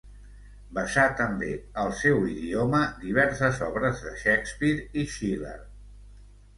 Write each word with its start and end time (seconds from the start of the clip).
Vessà 0.77 1.03
també 1.19 1.49
al 1.83 1.93
seu 1.99 2.25
idioma 2.33 2.81
diverses 3.05 3.63
obres 3.69 4.05
de 4.09 4.17
Shakespeare 4.27 4.91
i 5.05 5.09
Schiller. 5.15 5.59